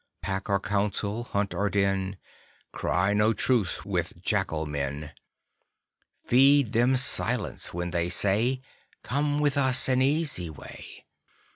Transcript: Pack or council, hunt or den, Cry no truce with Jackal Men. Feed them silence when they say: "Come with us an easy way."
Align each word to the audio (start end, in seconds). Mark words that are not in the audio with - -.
Pack 0.23 0.49
or 0.49 0.59
council, 0.59 1.25
hunt 1.25 1.53
or 1.53 1.69
den, 1.69 2.17
Cry 2.71 3.13
no 3.13 3.33
truce 3.33 3.85
with 3.85 4.19
Jackal 4.23 4.65
Men. 4.65 5.11
Feed 6.23 6.73
them 6.73 6.97
silence 6.97 7.71
when 7.71 7.91
they 7.91 8.09
say: 8.09 8.61
"Come 9.03 9.39
with 9.39 9.59
us 9.59 9.87
an 9.89 10.01
easy 10.01 10.49
way." 10.49 11.05